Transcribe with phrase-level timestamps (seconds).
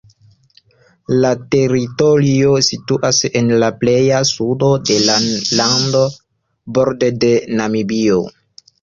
[1.25, 5.21] La teritorio situas en la pleja sudo de la
[5.63, 6.05] lando,
[6.81, 8.23] borde de Namibio.